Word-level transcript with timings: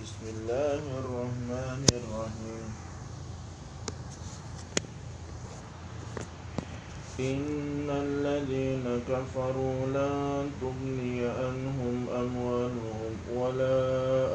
بسم 0.00 0.24
الله 0.36 0.82
الرحمن 1.04 1.84
الرحيم. 2.00 2.68
إن 7.20 7.86
الذين 7.90 8.86
كفروا 9.08 9.78
لن 9.92 10.50
تغني 10.60 11.16
عنهم 11.28 11.96
أموالهم 12.22 13.12
ولا 13.36 13.80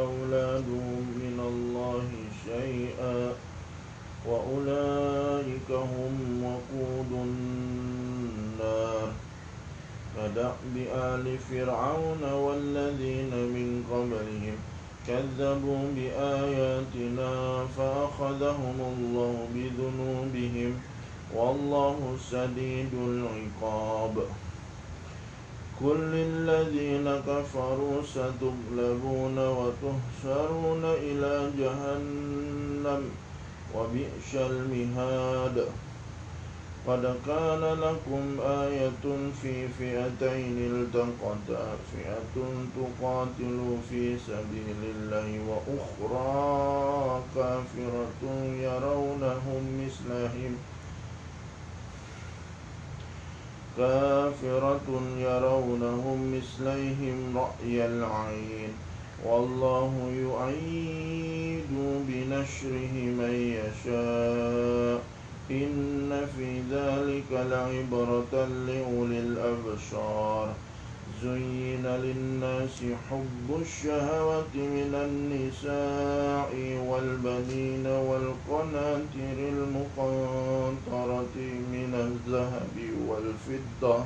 أولادهم 0.00 1.02
من 1.24 1.36
الله 1.52 2.08
شيئا 2.48 3.18
وأولئك 4.26 5.70
هم 5.70 6.14
وقود 6.44 7.10
النار. 7.12 9.08
كدأب 10.16 10.74
آل 11.12 11.38
فرعون 11.38 12.22
والذين 12.32 13.32
من 13.56 13.68
قبلهم 13.92 14.56
كذبوا 15.10 15.84
بآياتنا 15.96 17.32
فأخذهم 17.76 18.78
الله 18.90 19.34
بذنوبهم 19.54 20.72
والله 21.34 22.16
شديد 22.30 22.92
العقاب. 22.94 24.14
كل 25.80 26.12
الذين 26.14 27.06
كفروا 27.26 28.02
ستغلبون 28.14 29.38
وتحشرون 29.38 30.84
إلى 30.84 31.50
جهنم 31.58 33.02
وبئس 33.74 34.30
المهاد. 34.34 35.56
قد 36.90 37.16
كان 37.26 37.64
لكم 37.80 38.40
آية 38.40 39.04
في 39.42 39.68
فئتين 39.68 40.58
التقتا 40.58 41.76
فئة 41.92 42.36
تقاتل 42.76 43.76
في 43.90 44.18
سبيل 44.18 44.80
الله 44.94 45.28
وأخرى 45.48 47.22
كافرة 47.34 48.22
يرونهم 48.60 49.62
مثلهم 49.84 50.56
كافرة 53.76 55.00
يرونهم 55.18 56.36
مثليهم 56.36 57.38
رأي 57.38 57.86
العين 57.86 58.72
والله 59.24 59.92
يعيد 60.26 61.72
بنشره 62.08 62.94
من 63.18 63.34
يشاء 63.58 65.19
إن 65.50 66.26
في 66.36 66.60
ذلك 66.70 67.30
لعبرة 67.32 68.44
لأولي 68.66 69.18
الأبصار. 69.18 70.54
زين 71.22 71.86
للناس 71.86 72.78
حب 73.10 73.60
الشهوة 73.62 74.54
من 74.54 74.92
النساء 74.94 76.52
والبنين 76.88 77.86
والقناطر 77.86 79.38
المقنطرة 79.38 81.36
من 81.72 81.92
الذهب 81.94 82.76
والفضة 83.08 84.04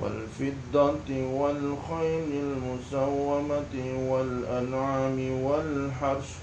والفضة 0.00 1.08
والخيل 1.26 2.30
المسومة 2.32 3.74
والأنعام 4.10 5.18
والحرث 5.42 6.38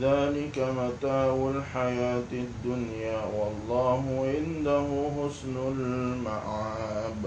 ذلك 0.00 0.58
متاع 0.58 1.50
الحياة 1.54 2.30
الدنيا 2.32 3.20
والله 3.36 4.02
عنده 4.34 4.88
حسن 5.16 5.56
المعاب 5.56 7.22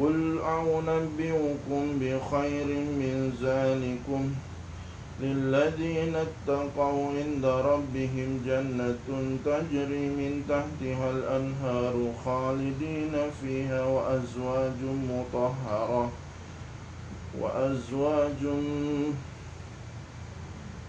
قل 0.00 0.38
أنبئكم 0.88 1.98
بخير 2.00 2.66
من 3.00 3.32
ذلكم. 3.42 4.30
للذين 5.20 6.16
اتقوا 6.16 7.08
عند 7.08 7.44
ربهم 7.44 8.40
جنة 8.46 9.08
تجري 9.44 10.06
من 10.08 10.42
تحتها 10.48 11.10
الأنهار 11.10 12.12
خالدين 12.24 13.12
فيها 13.42 13.84
وأزواج 13.84 14.80
مطهرة 15.10 16.10
وأزواج 17.40 18.42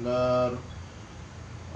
النار. 0.00 0.52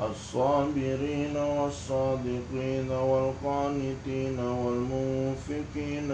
الصابرين 0.00 1.36
والصادقين 1.36 2.90
والقانتين 2.90 4.38
والمنفقين 4.38 6.10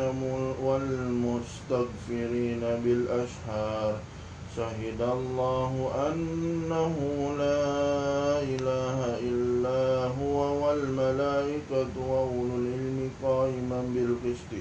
والمستغفرين 0.63 2.61
بالأشهار. 2.85 3.93
شهد 4.57 5.01
الله 5.01 5.91
أنه 6.09 6.97
لا 7.39 8.43
إله 8.43 9.19
إلا 9.31 10.07
هو 10.21 10.67
والملائكة 10.67 11.95
وأولو 12.09 12.57
العلم 12.57 13.11
قائما 13.23 13.81
بالقسط. 13.95 14.53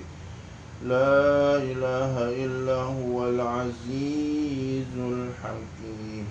لا 0.86 1.58
إله 1.58 2.14
إلا 2.46 2.82
هو 2.82 3.30
العزيز 3.30 4.94
الحكيم. 4.98 6.26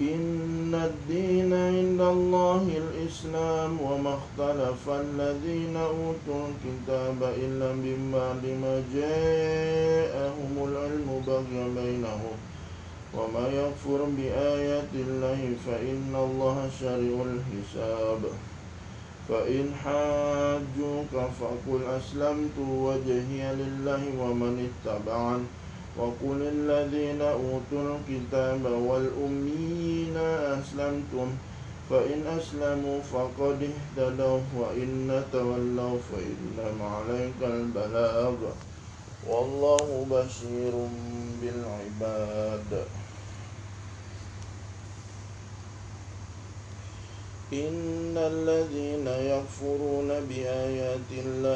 إن 0.00 0.74
الدين 0.74 1.52
عند 1.52 2.00
الله 2.00 2.66
الإسلام 2.84 3.80
وما 3.80 4.18
اختلف 4.18 4.88
الذين 4.88 5.76
أوتوا 5.76 6.42
الكتاب 6.50 7.18
إلا 7.22 7.72
من 7.72 8.10
بعد 8.14 8.42
ما 8.62 8.82
جاءهم 8.94 10.54
العلم 10.68 11.22
بغيا 11.26 11.66
بينهم 11.78 12.36
وما 13.14 13.48
يكفر 13.48 14.00
بآيات 14.16 14.92
الله 14.94 15.40
فإن 15.66 16.12
الله 16.14 16.70
سريع 16.80 17.16
الحساب 17.30 18.22
فإن 19.28 19.66
حاجوك 19.84 21.14
فقل 21.40 21.80
أسلمت 21.98 22.58
وجهي 22.58 23.54
لله 23.54 24.02
ومن 24.20 24.68
اتبعني 24.68 25.44
وقل 25.98 26.38
الذين 26.42 27.22
أوتوا 27.22 27.96
الكتاب 27.96 28.64
والأمين 28.64 30.16
أسلمتم 30.58 31.28
فإن 31.90 32.20
أسلموا 32.26 33.00
فقد 33.00 33.70
اهتدوا 33.70 34.40
وإن 34.58 35.24
تولوا 35.32 35.98
فإنما 36.10 36.84
عليك 36.84 37.40
البلاغ. 37.42 38.34
والله 39.28 40.06
بشير 40.10 40.74
بالعباد. 41.40 42.72
إن 47.52 48.14
الذين 48.16 49.06
يكفرون 49.06 50.08
بآيات 50.08 51.10
الله 51.12 51.53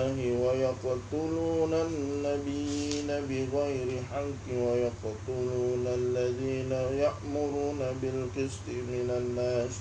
ويقتلون 0.68 1.74
النبيين 1.74 3.06
بغير 3.06 4.02
حق 4.12 4.44
ويقتلون 4.52 5.84
الذين 5.86 6.72
يأمرون 6.72 7.78
بالقسط 8.02 8.66
من 8.68 9.10
الناس. 9.10 9.74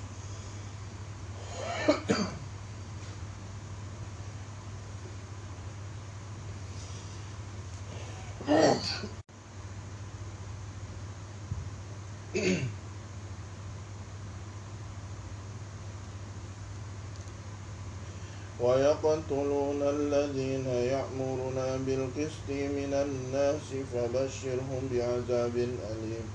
ويقتلون 18.62 19.82
الذين 19.82 20.68
يأمرون 20.68 21.84
بالقسط 21.86 22.50
من 22.50 22.94
الناس 22.94 23.70
فبشرهم 23.94 24.90
بعذاب 24.92 25.56
أليم. 25.56 26.28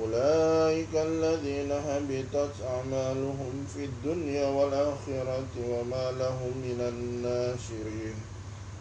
أولئك 0.00 0.94
الذين 0.94 1.72
هبطت 1.72 2.54
أعمالهم 2.64 3.66
في 3.74 3.84
الدنيا 3.84 4.46
والآخرة 4.48 5.54
وما 5.70 6.10
لهم 6.18 6.52
من 6.64 6.80
الناشرين. 6.80 8.35